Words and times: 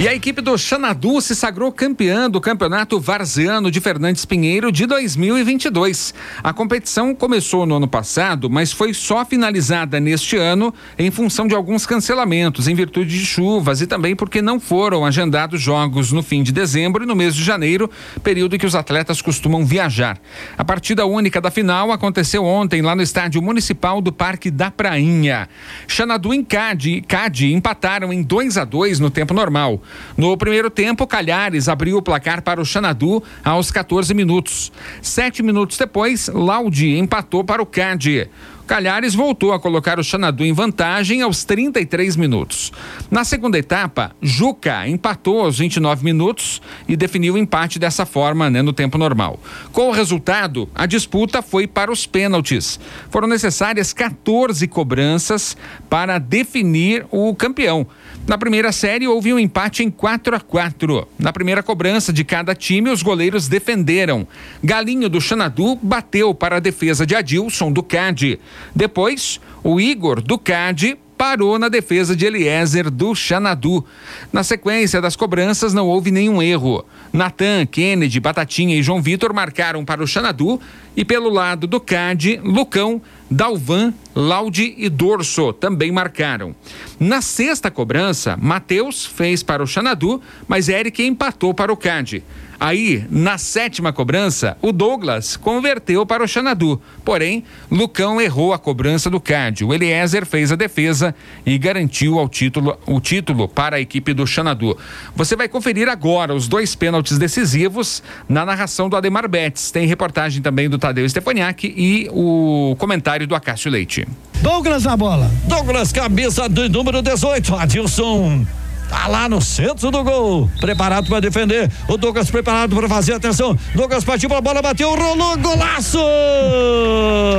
E 0.00 0.08
a 0.08 0.14
equipe 0.14 0.40
do 0.40 0.56
Xanadu 0.56 1.20
se 1.20 1.36
sagrou 1.36 1.70
campeã 1.70 2.30
do 2.30 2.40
Campeonato 2.40 2.98
Varziano 2.98 3.70
de 3.70 3.82
Fernandes 3.82 4.24
Pinheiro 4.24 4.72
de 4.72 4.86
2022. 4.86 6.14
A 6.42 6.54
competição 6.54 7.14
começou 7.14 7.66
no 7.66 7.76
ano 7.76 7.86
passado, 7.86 8.48
mas 8.48 8.72
foi 8.72 8.94
só 8.94 9.26
finalizada 9.26 10.00
neste 10.00 10.38
ano 10.38 10.72
em 10.98 11.10
função 11.10 11.46
de 11.46 11.54
alguns 11.54 11.84
cancelamentos 11.84 12.66
em 12.66 12.74
virtude 12.74 13.10
de 13.10 13.26
chuvas 13.26 13.82
e 13.82 13.86
também 13.86 14.16
porque 14.16 14.40
não 14.40 14.58
foram 14.58 15.04
agendados 15.04 15.60
jogos 15.60 16.12
no 16.12 16.22
fim 16.22 16.42
de 16.42 16.50
dezembro 16.50 17.04
e 17.04 17.06
no 17.06 17.14
mês 17.14 17.36
de 17.36 17.44
janeiro, 17.44 17.90
período 18.22 18.56
em 18.56 18.58
que 18.58 18.64
os 18.64 18.74
atletas 18.74 19.20
costumam 19.20 19.66
viajar. 19.66 20.18
A 20.56 20.64
partida 20.64 21.04
única 21.04 21.42
da 21.42 21.50
final 21.50 21.92
aconteceu 21.92 22.42
ontem 22.42 22.80
lá 22.80 22.96
no 22.96 23.02
estádio 23.02 23.42
municipal 23.42 24.00
do 24.00 24.10
Parque 24.10 24.50
da 24.50 24.70
Prainha. 24.70 25.46
Xanadu 25.86 26.32
e 26.32 26.42
Cade, 26.42 27.04
Cade 27.06 27.52
empataram 27.52 28.10
em 28.10 28.22
2 28.22 28.56
a 28.56 28.64
2 28.64 28.98
no 28.98 29.10
tempo 29.10 29.34
normal. 29.34 29.82
No 30.16 30.36
primeiro 30.36 30.70
tempo, 30.70 31.06
Calhares 31.06 31.68
abriu 31.68 31.98
o 31.98 32.02
placar 32.02 32.42
para 32.42 32.60
o 32.60 32.64
Xanadu 32.64 33.22
aos 33.44 33.70
14 33.70 34.12
minutos. 34.14 34.72
Sete 35.00 35.42
minutos 35.42 35.76
depois, 35.78 36.28
Laudi 36.28 36.96
empatou 36.98 37.44
para 37.44 37.62
o 37.62 37.66
Cade. 37.66 38.28
Calhares 38.70 39.16
voltou 39.16 39.52
a 39.52 39.58
colocar 39.58 39.98
o 39.98 40.04
Xanadu 40.04 40.44
em 40.44 40.52
vantagem 40.52 41.22
aos 41.22 41.42
33 41.42 42.14
minutos. 42.14 42.70
Na 43.10 43.24
segunda 43.24 43.58
etapa, 43.58 44.12
Juca 44.22 44.86
empatou 44.86 45.40
aos 45.40 45.58
29 45.58 46.04
minutos 46.04 46.62
e 46.86 46.94
definiu 46.94 47.34
o 47.34 47.36
empate 47.36 47.80
dessa 47.80 48.06
forma, 48.06 48.48
né, 48.48 48.62
no 48.62 48.72
tempo 48.72 48.96
normal. 48.96 49.40
Com 49.72 49.88
o 49.88 49.90
resultado, 49.90 50.68
a 50.72 50.86
disputa 50.86 51.42
foi 51.42 51.66
para 51.66 51.90
os 51.90 52.06
pênaltis. 52.06 52.78
Foram 53.10 53.26
necessárias 53.26 53.92
14 53.92 54.68
cobranças 54.68 55.56
para 55.88 56.18
definir 56.18 57.04
o 57.10 57.34
campeão. 57.34 57.88
Na 58.24 58.38
primeira 58.38 58.70
série, 58.70 59.08
houve 59.08 59.34
um 59.34 59.38
empate 59.40 59.82
em 59.82 59.90
4 59.90 60.36
a 60.36 60.38
4. 60.38 61.08
Na 61.18 61.32
primeira 61.32 61.64
cobrança 61.64 62.12
de 62.12 62.22
cada 62.22 62.54
time, 62.54 62.90
os 62.90 63.02
goleiros 63.02 63.48
defenderam. 63.48 64.28
Galinho 64.62 65.08
do 65.08 65.20
Xanadu 65.20 65.74
bateu 65.74 66.32
para 66.32 66.58
a 66.58 66.60
defesa 66.60 67.04
de 67.04 67.16
Adilson 67.16 67.72
do 67.72 67.82
CAD. 67.82 68.38
Depois, 68.74 69.40
o 69.62 69.80
Igor 69.80 70.20
do 70.20 70.38
CAD 70.38 70.98
parou 71.20 71.58
na 71.58 71.68
defesa 71.68 72.16
de 72.16 72.24
Eliezer 72.24 72.90
do 72.90 73.14
Xanadu. 73.14 73.84
Na 74.32 74.42
sequência 74.42 75.02
das 75.02 75.14
cobranças, 75.14 75.74
não 75.74 75.86
houve 75.86 76.10
nenhum 76.10 76.42
erro. 76.42 76.82
Natan, 77.12 77.66
Kennedy, 77.66 78.18
Batatinha 78.18 78.74
e 78.74 78.82
João 78.82 79.02
Vitor 79.02 79.34
marcaram 79.34 79.84
para 79.84 80.02
o 80.02 80.06
Xanadu 80.06 80.58
e 80.96 81.04
pelo 81.04 81.28
lado 81.28 81.66
do 81.66 81.78
CAD, 81.78 82.40
Lucão, 82.42 83.02
Dalvan, 83.30 83.94
Laude 84.14 84.74
e 84.76 84.88
Dorso 84.88 85.52
também 85.52 85.92
marcaram. 85.92 86.54
Na 86.98 87.22
sexta 87.22 87.70
cobrança, 87.70 88.36
Matheus 88.36 89.06
fez 89.06 89.42
para 89.42 89.62
o 89.62 89.66
Xanadu, 89.66 90.20
mas 90.48 90.68
Eric 90.68 91.02
empatou 91.04 91.54
para 91.54 91.72
o 91.72 91.76
CAD. 91.76 92.24
Aí, 92.60 93.06
na 93.08 93.38
sétima 93.38 93.90
cobrança, 93.90 94.54
o 94.60 94.70
Douglas 94.70 95.34
converteu 95.34 96.04
para 96.04 96.22
o 96.22 96.28
Xanadu. 96.28 96.78
Porém, 97.02 97.42
Lucão 97.70 98.20
errou 98.20 98.52
a 98.52 98.58
cobrança 98.58 99.08
do 99.08 99.18
CAD. 99.18 99.64
O 99.64 99.72
Eliezer 99.72 100.26
fez 100.26 100.52
a 100.52 100.56
defesa 100.56 101.14
e 101.46 101.56
garantiu 101.56 102.18
ao 102.18 102.28
título, 102.28 102.78
o 102.84 103.00
título 103.00 103.48
para 103.48 103.76
a 103.76 103.80
equipe 103.80 104.12
do 104.12 104.26
Xanadu. 104.26 104.76
Você 105.16 105.36
vai 105.36 105.48
conferir 105.48 105.88
agora 105.88 106.34
os 106.34 106.48
dois 106.48 106.74
pênaltis 106.74 107.16
decisivos 107.16 108.02
na 108.28 108.44
narração 108.44 108.90
do 108.90 108.96
Ademar 108.96 109.26
Betts. 109.26 109.70
Tem 109.70 109.86
reportagem 109.86 110.42
também 110.42 110.68
do 110.68 110.76
Tadeu 110.76 111.08
Stefaniak 111.08 111.66
e 111.74 112.10
o 112.12 112.76
comentário 112.78 113.19
do 113.26 113.34
Acácio 113.34 113.70
Leite. 113.70 114.06
Douglas 114.42 114.84
na 114.84 114.96
bola. 114.96 115.30
Douglas, 115.44 115.92
cabeça 115.92 116.48
do 116.48 116.68
número 116.68 117.02
18. 117.02 117.54
Adilson 117.56 118.46
Tá 118.90 119.06
lá 119.06 119.28
no 119.28 119.40
centro 119.40 119.90
do 119.92 120.02
gol. 120.02 120.50
Preparado 120.60 121.08
para 121.08 121.20
defender. 121.20 121.70
O 121.86 121.96
Douglas 121.96 122.28
preparado 122.28 122.74
para 122.74 122.88
fazer. 122.88 123.12
Atenção. 123.14 123.56
Douglas 123.72 124.02
partiu 124.02 124.28
para 124.28 124.38
a 124.38 124.42
bola, 124.42 124.60
bateu, 124.60 124.90
rolou, 124.90 125.38
golaço! 125.38 126.00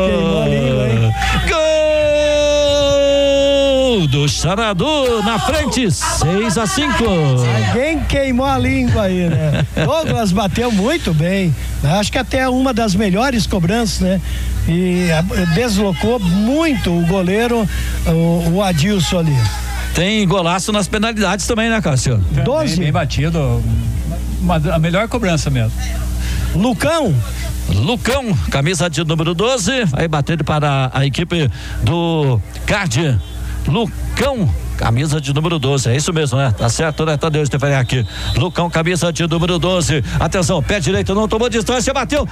Queimou 0.07 0.41
a 0.41 0.47
língua, 0.47 0.87
hein? 0.87 1.13
Gol 3.99 4.07
do 4.07 4.29
Xanadu 4.29 5.21
na 5.23 5.37
frente, 5.39 5.91
6 5.91 6.57
a 6.57 6.65
5. 6.65 7.03
Alguém 7.67 7.99
queimou 8.05 8.45
a 8.45 8.57
língua 8.57 9.03
aí, 9.03 9.29
né? 9.29 9.65
Douglas 9.85 10.31
bateu 10.31 10.71
muito 10.71 11.13
bem. 11.13 11.53
Acho 11.83 12.11
que 12.11 12.17
até 12.17 12.47
uma 12.47 12.73
das 12.73 12.95
melhores 12.95 13.45
cobranças, 13.45 13.99
né? 13.99 14.21
E 14.67 15.07
deslocou 15.53 16.19
muito 16.19 16.91
o 16.91 17.05
goleiro, 17.05 17.67
o, 18.05 18.49
o 18.53 18.63
Adilson 18.63 19.19
ali. 19.19 19.37
Tem 19.93 20.25
golaço 20.27 20.71
nas 20.71 20.87
penalidades 20.87 21.45
também, 21.45 21.69
né, 21.69 21.81
Cássio? 21.81 22.17
12. 22.17 22.75
Bem, 22.75 22.83
bem 22.85 22.91
batido. 22.91 23.61
Uma, 24.41 24.55
a 24.55 24.79
melhor 24.79 25.07
cobrança 25.07 25.49
mesmo. 25.49 25.73
Lucão. 26.55 27.13
Lucão, 27.69 28.35
camisa 28.49 28.89
de 28.89 29.03
número 29.03 29.33
12, 29.33 29.71
aí 29.93 30.07
batendo 30.07 30.43
para 30.43 30.89
a 30.93 31.05
equipe 31.05 31.49
do 31.83 32.39
Card. 32.65 33.19
Lucão, 33.67 34.49
camisa 34.77 35.21
de 35.21 35.33
número 35.33 35.59
12, 35.59 35.89
é 35.89 35.95
isso 35.95 36.11
mesmo, 36.11 36.37
né? 36.37 36.53
Tá 36.57 36.67
certo, 36.67 37.05
né? 37.05 37.15
Tadeu 37.15 37.45
Stefani 37.45 37.75
aqui. 37.75 38.05
Lucão, 38.35 38.69
camisa 38.69 39.13
de 39.13 39.25
número 39.27 39.59
12. 39.59 40.03
Atenção, 40.19 40.61
pé 40.61 40.79
direito, 40.79 41.13
não 41.13 41.27
tomou 41.27 41.49
distância, 41.49 41.93
bateu. 41.93 42.27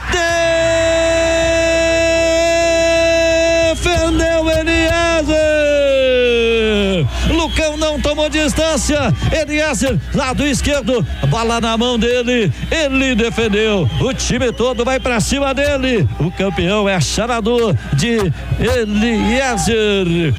Defendeu 3.81 4.49
Eliezer! 4.49 5.37
Lucão 7.29 7.77
não 7.77 7.97
tomou 7.99 8.29
distância. 8.29 8.99
Eliezer, 9.31 9.97
lado 10.13 10.45
esquerdo, 10.45 11.05
bola 11.29 11.61
na 11.61 11.77
mão 11.77 11.97
dele. 11.97 12.51
Ele 12.69 13.15
defendeu. 13.15 13.89
O 14.01 14.13
time 14.13 14.51
todo 14.51 14.83
vai 14.83 14.99
para 14.99 15.21
cima 15.21 15.53
dele. 15.53 16.05
O 16.19 16.29
campeão 16.29 16.89
é 16.89 16.99
Xanadu 16.99 17.73
de 17.93 18.17
Eliezer. 18.59 20.35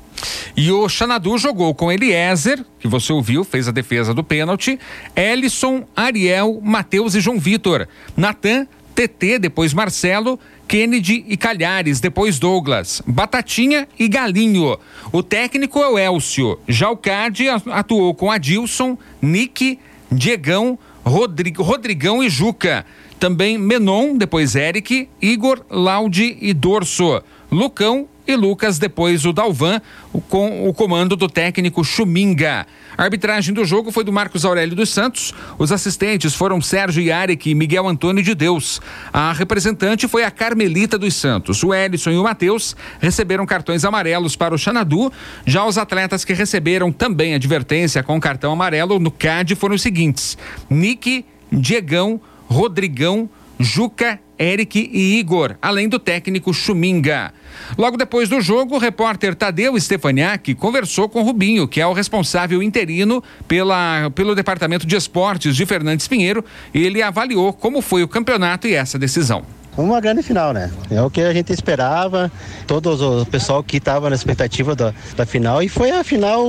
E 0.55 0.71
o 0.71 0.87
Xanadu 0.87 1.39
jogou 1.39 1.75
com 1.75 1.91
Eliezer, 1.91 2.63
que 2.79 2.87
você 2.87 3.11
ouviu, 3.11 3.43
fez 3.43 3.67
a 3.67 3.73
defesa 3.73 4.13
do 4.13 4.23
pênalti, 4.23 4.79
Ellison, 5.17 5.87
Ariel, 5.97 6.61
Matheus 6.63 7.15
e 7.15 7.21
João 7.21 7.39
Vitor. 7.39 7.89
Natan, 8.15 8.67
TT, 8.95 9.39
depois 9.39 9.73
Marcelo, 9.73 10.39
Kennedy 10.71 11.25
e 11.27 11.37
Calhares, 11.37 11.99
depois 11.99 12.39
Douglas, 12.39 13.03
Batatinha 13.05 13.89
e 13.99 14.07
Galinho. 14.07 14.79
O 15.11 15.21
técnico 15.21 15.81
é 15.81 15.89
o 15.89 15.99
Elcio. 15.99 16.61
Já 16.69 16.89
o 16.89 16.97
Cade 16.97 17.49
atuou 17.49 18.15
com 18.15 18.31
Adilson, 18.31 18.97
Nick, 19.21 19.81
Diegão, 20.13 20.79
Rodrigo, 21.05 21.65
Rodrigão 21.65 22.23
e 22.23 22.31
Juca. 22.31 22.87
Também 23.19 23.59
Menon, 23.59 24.17
depois 24.17 24.55
Eric, 24.55 25.09
Igor, 25.21 25.61
Laude 25.69 26.39
e 26.41 26.55
Dorso. 26.55 27.21
Lucão 27.51 28.07
e 28.33 28.37
Lucas, 28.37 28.79
depois 28.79 29.25
o 29.25 29.33
Dalvan, 29.33 29.81
com 30.29 30.69
o 30.69 30.73
comando 30.73 31.17
do 31.17 31.29
técnico 31.29 31.85
Chuminga. 31.85 32.67
A 32.97 33.05
arbitragem 33.05 33.55
do 33.55 33.65
jogo 33.65 33.91
foi 33.91 34.05
do 34.05 34.13
Marcos 34.13 34.45
Aurélio 34.45 34.77
dos 34.77 34.91
Santos. 34.91 35.33
Os 35.59 35.73
assistentes 35.73 36.35
foram 36.35 36.61
Sérgio 36.61 37.03
Yarek 37.03 37.51
e 37.51 37.55
Miguel 37.55 37.89
Antônio 37.89 38.23
de 38.23 38.35
Deus. 38.35 38.81
A 39.13 39.33
representante 39.33 40.07
foi 40.07 40.25
a 40.25 40.31
Carmelita 40.31 40.99
dos 40.99 41.15
Santos. 41.15 41.63
O 41.63 41.73
Ellison 41.73 42.11
e 42.11 42.19
o 42.19 42.25
Matheus 42.25 42.77
receberam 43.01 43.47
cartões 43.47 43.85
amarelos 43.85 44.37
para 44.37 44.55
o 44.55 44.59
Xanadu. 44.59 45.13
Já 45.47 45.65
os 45.65 45.79
atletas 45.79 46.25
que 46.25 46.33
receberam 46.33 46.93
também 46.93 47.35
advertência 47.35 48.03
com 48.03 48.21
cartão 48.21 48.53
amarelo 48.53 48.99
no 48.99 49.11
CAD 49.11 49.55
foram 49.55 49.75
os 49.75 49.83
seguintes: 49.83 50.37
Nick, 50.69 51.25
Diegão, 51.53 52.21
Rodrigão, 52.47 53.29
Juca, 53.63 54.19
Eric 54.39 54.91
e 54.91 55.19
Igor, 55.19 55.55
além 55.61 55.87
do 55.87 55.99
técnico 55.99 56.55
Chuminga. 56.55 57.31
Logo 57.77 57.99
depois 57.99 58.27
do 58.27 58.41
jogo, 58.41 58.77
o 58.77 58.79
repórter 58.79 59.35
Tadeu 59.35 59.79
Stefaniak 59.79 60.55
conversou 60.55 61.11
com 61.11 61.23
Rubinho, 61.23 61.69
que 61.69 61.79
é 61.79 61.87
o 61.87 61.93
responsável 61.93 62.63
interino 62.63 63.23
pela, 63.47 64.11
pelo 64.15 64.35
Departamento 64.35 64.87
de 64.87 64.97
Esportes 64.97 65.55
de 65.55 65.67
Fernandes 65.67 66.09
Pinheiro. 66.09 66.43
Ele 66.73 67.03
avaliou 67.03 67.53
como 67.53 67.83
foi 67.83 68.03
o 68.03 68.09
campeonato 68.09 68.67
e 68.67 68.73
essa 68.73 68.99
decisão 68.99 69.45
uma 69.83 70.01
grande 70.01 70.23
final, 70.23 70.53
né? 70.53 70.71
É 70.91 71.01
o 71.03 71.11
que 71.11 71.21
a 71.21 71.33
gente 71.33 71.53
esperava, 71.53 72.31
todo 72.67 73.23
o 73.23 73.27
pessoal 73.27 73.63
que 73.63 73.77
estava 73.77 74.09
na 74.09 74.17
expectativa 74.17 74.75
da, 74.75 74.93
da 75.17 75.27
final, 75.27 75.63
e 75.63 75.69
foi 75.69 75.91
a 75.91 76.05
final 76.05 76.45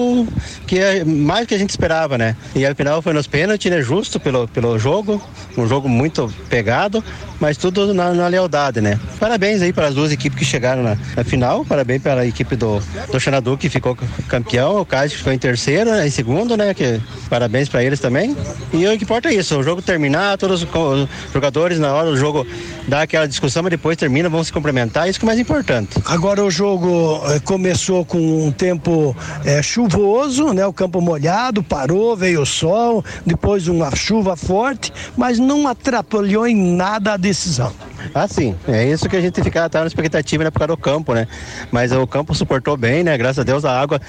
que 0.67 0.79
é 0.79 1.03
mais 1.03 1.47
que 1.47 1.55
a 1.55 1.57
gente 1.57 1.69
esperava, 1.69 2.17
né? 2.17 2.35
E 2.55 2.65
a 2.65 2.73
final 2.75 3.01
foi 3.01 3.13
nos 3.13 3.27
pênaltis, 3.27 3.71
né? 3.71 3.81
Justo 3.81 4.19
pelo, 4.19 4.47
pelo 4.47 4.77
jogo, 4.77 5.21
um 5.57 5.67
jogo 5.67 5.87
muito 5.87 6.31
pegado, 6.49 7.03
mas 7.39 7.57
tudo 7.57 7.93
na, 7.93 8.13
na 8.13 8.27
lealdade, 8.27 8.81
né? 8.81 8.99
Parabéns 9.19 9.61
aí 9.61 9.73
para 9.73 9.87
as 9.87 9.95
duas 9.95 10.11
equipes 10.11 10.37
que 10.37 10.45
chegaram 10.45 10.83
na, 10.83 10.97
na 11.15 11.23
final, 11.23 11.65
parabéns 11.65 12.01
para 12.01 12.21
a 12.21 12.25
equipe 12.25 12.55
do, 12.55 12.79
do 13.11 13.19
Xanadu 13.19 13.57
que 13.57 13.69
ficou 13.69 13.97
campeão, 14.27 14.79
o 14.79 14.85
Cássio 14.85 15.17
ficou 15.17 15.33
em 15.33 15.37
terceiro, 15.37 15.91
né? 15.91 16.07
em 16.07 16.11
segundo, 16.11 16.55
né? 16.55 16.73
Que, 16.73 17.01
parabéns 17.29 17.67
para 17.67 17.83
eles 17.83 17.99
também. 17.99 18.35
E 18.73 18.87
o 18.87 18.97
que 18.97 19.03
importa 19.03 19.29
é 19.29 19.33
isso, 19.33 19.57
o 19.57 19.63
jogo 19.63 19.81
terminar, 19.81 20.37
todos 20.37 20.63
os 20.63 20.69
jogadores 21.33 21.79
na 21.79 21.93
hora 21.93 22.09
do 22.09 22.17
jogo 22.17 22.45
dar 22.87 23.01
aquela 23.01 23.20
aquela 23.21 23.27
discussão, 23.27 23.63
mas 23.63 23.71
depois 23.71 23.97
termina, 23.97 24.29
vão 24.29 24.43
se 24.43 24.51
complementar, 24.51 25.09
isso 25.09 25.19
que 25.19 25.25
é 25.25 25.27
mais 25.27 25.39
importante. 25.39 26.01
Agora 26.05 26.43
o 26.43 26.49
jogo 26.49 27.21
eh, 27.27 27.39
começou 27.39 28.03
com 28.05 28.47
um 28.47 28.51
tempo 28.51 29.15
eh, 29.45 29.61
chuvoso, 29.61 30.53
né? 30.53 30.65
O 30.65 30.73
campo 30.73 31.01
molhado, 31.01 31.63
parou, 31.63 32.15
veio 32.15 32.41
o 32.41 32.45
sol, 32.45 33.03
depois 33.25 33.67
uma 33.67 33.95
chuva 33.95 34.35
forte, 34.35 34.91
mas 35.15 35.37
não 35.37 35.67
atrapalhou 35.67 36.47
em 36.47 36.55
nada 36.55 37.13
a 37.13 37.17
decisão. 37.17 37.71
Ah, 38.13 38.27
sim. 38.27 38.55
É 38.67 38.85
isso 38.85 39.07
que 39.09 39.15
a 39.15 39.21
gente 39.21 39.41
ficava 39.43 39.69
tava 39.69 39.85
na 39.85 39.87
expectativa, 39.87 40.43
né, 40.43 40.51
por 40.51 40.59
causa 40.59 40.75
do 40.75 40.77
campo, 40.77 41.13
né? 41.13 41.27
Mas 41.71 41.91
o 41.91 42.05
campo 42.07 42.33
suportou 42.35 42.75
bem, 42.77 43.03
né? 43.03 43.17
Graças 43.17 43.39
a 43.39 43.43
Deus 43.43 43.65
a 43.65 43.79
água 43.79 43.99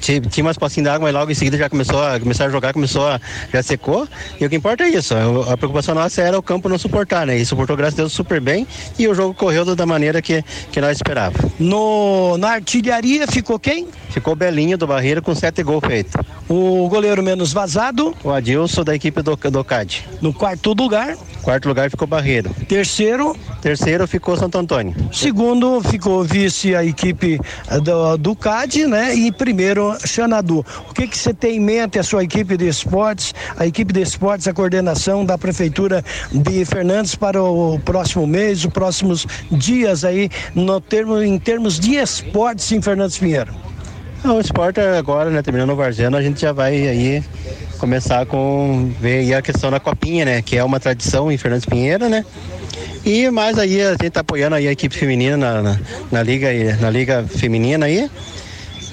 tinha, 0.00 0.20
umas 0.38 0.58
pocinhas 0.58 0.84
d'água, 0.84 1.06
mas 1.06 1.14
logo 1.14 1.30
em 1.30 1.34
seguida 1.34 1.56
já 1.56 1.68
começou 1.68 2.02
a 2.02 2.18
começar 2.18 2.46
a 2.46 2.50
jogar, 2.50 2.72
começou 2.72 3.08
a 3.08 3.20
já 3.52 3.62
secou. 3.62 4.06
E 4.40 4.44
o 4.44 4.50
que 4.50 4.56
importa 4.56 4.84
é 4.84 4.88
isso. 4.88 5.14
A 5.48 5.56
preocupação 5.56 5.94
nossa 5.94 6.20
era 6.20 6.38
o 6.38 6.42
campo 6.42 6.68
não 6.68 6.78
suportar, 6.78 7.26
né? 7.26 7.36
E 7.36 7.46
suportou, 7.46 7.76
graças 7.76 7.94
a 7.94 8.02
Deus, 8.02 8.12
super 8.12 8.40
bem. 8.40 8.66
E 8.98 9.06
o 9.06 9.14
jogo 9.14 9.34
correu 9.34 9.64
da 9.76 9.86
maneira 9.86 10.20
que, 10.20 10.42
que 10.70 10.80
nós 10.80 10.96
esperávamos. 10.96 11.52
No, 11.58 12.36
na 12.38 12.50
artilharia 12.50 13.26
ficou 13.26 13.58
quem? 13.58 13.88
Ficou 14.10 14.34
Belinho 14.34 14.76
do 14.76 14.86
Barreiro 14.86 15.22
com 15.22 15.34
sete 15.34 15.62
gols 15.62 15.82
feitos. 15.86 16.12
O 16.48 16.88
goleiro 16.88 17.22
menos 17.22 17.52
vazado? 17.52 18.14
O 18.24 18.30
Adilson 18.30 18.82
da 18.84 18.94
equipe 18.94 19.22
do, 19.22 19.36
do 19.36 19.64
CAD. 19.64 20.04
No 20.20 20.32
quarto 20.32 20.72
lugar? 20.72 21.16
Quarto 21.42 21.68
lugar 21.68 21.90
ficou 21.90 22.06
Barreiro. 22.06 22.50
Terceiro? 22.68 23.36
Terceiro 23.60 24.06
ficou 24.06 24.36
Santo 24.36 24.58
Antônio. 24.58 24.94
Segundo 25.12 25.80
ficou 25.82 26.22
vice 26.22 26.74
a 26.74 26.84
equipe 26.84 27.40
eh, 27.68 27.80
do, 27.80 28.16
do 28.16 28.36
CAD, 28.36 28.86
né? 28.86 29.14
E 29.14 29.32
primeiro 29.32 29.96
Xanadu. 30.06 30.64
O 30.88 30.94
que 30.94 31.06
que 31.08 31.18
você 31.18 31.34
tem 31.34 31.56
em 31.56 31.60
mente 31.60 31.98
a 31.98 32.02
sua 32.02 32.22
equipe 32.22 32.56
de 32.56 32.68
esportes, 32.68 33.34
a 33.56 33.66
equipe 33.66 33.92
de 33.92 34.00
esportes, 34.00 34.46
a 34.46 34.52
coordenação 34.52 35.24
da 35.24 35.36
prefeitura 35.36 36.04
de 36.30 36.64
Fernandes 36.64 37.16
para 37.16 37.42
o 37.42 37.78
próximo 37.80 38.26
mês, 38.26 38.64
os 38.64 38.72
próximos 38.72 39.26
dias 39.50 40.04
aí 40.04 40.30
no 40.54 40.80
termo, 40.80 41.20
em 41.20 41.38
termos 41.38 41.80
de 41.80 41.96
esportes 41.96 42.70
em 42.70 42.80
Fernandes 42.80 43.18
Pinheiro? 43.18 43.52
O 44.24 44.38
esporte 44.38 44.78
agora, 44.80 45.30
né, 45.30 45.42
terminando 45.42 45.70
o 45.70 45.76
Varzeno, 45.76 46.16
a 46.16 46.22
gente 46.22 46.40
já 46.40 46.52
vai 46.52 46.86
aí 46.86 47.24
começar 47.82 48.24
com 48.26 48.92
ver 49.00 49.18
aí 49.18 49.34
a 49.34 49.42
questão 49.42 49.68
da 49.68 49.80
copinha, 49.80 50.24
né, 50.24 50.40
que 50.40 50.56
é 50.56 50.62
uma 50.62 50.78
tradição 50.78 51.32
em 51.32 51.36
Fernandes 51.36 51.66
Pinheiro, 51.66 52.08
né? 52.08 52.24
E 53.04 53.28
mais 53.28 53.58
aí 53.58 53.82
a 53.82 53.90
gente 53.90 54.10
tá 54.10 54.20
apoiando 54.20 54.54
aí 54.54 54.68
a 54.68 54.70
equipe 54.70 54.96
feminina 54.96 55.36
na, 55.36 55.60
na, 55.60 55.80
na 56.12 56.22
liga 56.22 56.48
na 56.80 56.88
liga 56.88 57.24
feminina 57.24 57.86
aí. 57.86 58.08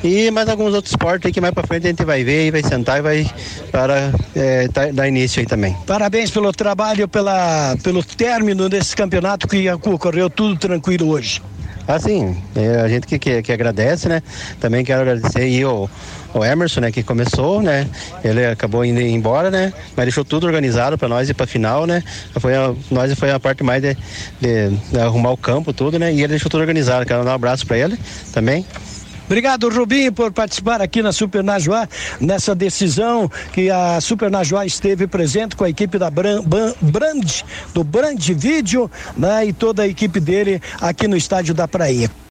E 0.03 0.31
mais 0.31 0.49
alguns 0.49 0.73
outros 0.73 0.91
esportes 0.91 1.27
aí 1.27 1.31
que 1.31 1.39
mais 1.39 1.53
para 1.53 1.67
frente 1.67 1.85
a 1.85 1.89
gente 1.89 2.03
vai 2.03 2.23
ver 2.23 2.47
e 2.47 2.51
vai 2.51 2.63
sentar 2.63 2.97
e 2.97 3.01
vai 3.03 3.31
para 3.71 4.11
é, 4.35 4.67
dar 4.91 5.07
início 5.07 5.39
aí 5.39 5.45
também. 5.45 5.77
Parabéns 5.85 6.31
pelo 6.31 6.51
trabalho, 6.51 7.07
pela, 7.07 7.77
pelo 7.83 8.03
término 8.03 8.67
desse 8.69 8.95
campeonato 8.95 9.47
que 9.47 9.69
ocorreu 9.69 10.31
tudo 10.31 10.57
tranquilo 10.57 11.09
hoje. 11.09 11.43
Assim, 11.89 12.37
é, 12.55 12.81
a 12.81 12.87
gente 12.87 13.07
que, 13.07 13.17
que, 13.17 13.41
que, 13.41 13.51
agradece, 13.51 14.07
né? 14.07 14.21
Também 14.59 14.85
quero 14.85 15.01
agradecer 15.01 15.39
aí 15.39 15.65
o, 15.65 15.89
o 16.35 16.45
Emerson, 16.45 16.81
né? 16.81 16.91
Que 16.91 17.01
começou, 17.01 17.63
né? 17.63 17.87
Ele 18.23 18.45
acabou 18.45 18.85
indo 18.85 19.01
embora, 19.01 19.49
né? 19.49 19.73
Mas 19.97 20.05
deixou 20.05 20.23
tudo 20.23 20.45
organizado 20.45 20.99
para 20.99 21.07
nós 21.07 21.27
ir 21.31 21.33
para 21.33 21.47
final, 21.47 21.87
né? 21.87 22.03
Foi 22.39 22.55
a, 22.55 22.75
nós 22.91 23.11
foi 23.15 23.31
a 23.31 23.39
parte 23.39 23.63
mais 23.63 23.81
de, 23.81 23.97
de, 24.39 24.69
de, 24.69 24.99
arrumar 24.99 25.31
o 25.31 25.37
campo, 25.37 25.73
tudo, 25.73 25.97
né? 25.97 26.13
E 26.13 26.19
ele 26.19 26.27
deixou 26.27 26.47
tudo 26.47 26.61
organizado. 26.61 27.07
Quero 27.07 27.25
dar 27.25 27.31
um 27.31 27.33
abraço 27.33 27.65
para 27.65 27.79
ele 27.79 27.97
também. 28.31 28.63
Obrigado, 29.29 29.69
Rubinho, 29.69 30.11
por 30.11 30.31
participar 30.31 30.81
aqui 30.81 31.03
na 31.03 31.11
Super 31.11 31.43
Najuá, 31.43 31.87
nessa 32.19 32.55
decisão 32.55 33.29
que 33.53 33.69
a 33.69 34.01
Super 34.01 34.31
Najuá 34.31 34.65
esteve 34.65 35.05
presente 35.05 35.55
com 35.55 35.63
a 35.63 35.69
equipe 35.69 35.99
da 35.99 36.09
Brand, 36.09 36.43
do 37.71 37.83
Brand 37.83 38.19
Vídeo, 38.31 38.89
né? 39.15 39.45
E 39.45 39.53
toda 39.53 39.83
a 39.83 39.87
equipe 39.87 40.19
dele 40.19 40.59
aqui 40.81 41.07
no 41.07 41.15
estádio 41.15 41.53
da 41.53 41.67
Praia. 41.67 42.09